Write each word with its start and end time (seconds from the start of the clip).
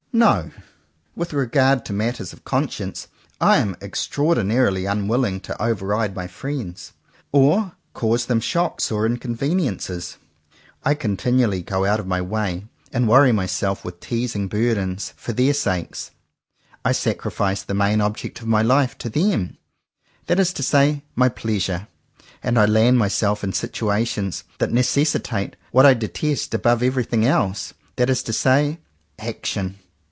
No: 0.13 0.51
with 1.15 1.31
regard 1.31 1.85
to 1.85 1.93
matters 1.93 2.33
of 2.33 2.43
conscience, 2.43 3.07
I 3.39 3.55
am 3.59 3.77
extraordinarily 3.81 4.85
unwilling 4.85 5.39
to 5.47 5.59
over 5.63 5.87
ride 5.87 6.17
my 6.17 6.27
friends, 6.27 6.91
or 7.31 7.77
cause 7.93 8.25
them 8.25 8.41
shocks 8.41 8.91
or 8.91 9.05
in 9.05 9.15
conveniences. 9.15 10.17
I 10.83 10.95
continually 10.95 11.61
go 11.61 11.85
out 11.85 12.01
of 12.01 12.07
my 12.07 12.17
70 12.17 12.27
JOHN 12.27 12.27
COWPER 12.27 12.41
POWYS 12.41 12.61
way, 12.61 12.65
and 12.91 13.07
worry 13.07 13.31
myself 13.31 13.85
with 13.85 13.99
teasing 14.01 14.47
bur 14.49 14.73
dens, 14.73 15.13
for 15.15 15.31
their 15.31 15.53
sakes. 15.53 16.11
I 16.83 16.91
sacrifice 16.91 17.63
the 17.63 17.73
main 17.73 18.01
object 18.01 18.41
of 18.41 18.47
my 18.47 18.63
Hfe 18.63 18.95
to 18.97 19.09
them, 19.09 19.55
that 20.27 20.41
is 20.41 20.51
to 20.55 20.61
say 20.63 21.03
my 21.15 21.29
Pleasure; 21.29 21.87
and 22.43 22.59
I 22.59 22.65
land 22.65 22.97
myself 22.97 23.45
in 23.45 23.53
situations 23.53 24.43
that 24.57 24.73
necessitate 24.73 25.55
what 25.71 25.85
I 25.85 25.93
detest 25.93 26.53
above 26.53 26.83
every 26.83 27.05
thing 27.05 27.25
else, 27.25 27.73
that 27.95 28.09
is 28.09 28.21
to 28.23 28.33
say 28.33 28.79
action. 29.17 29.77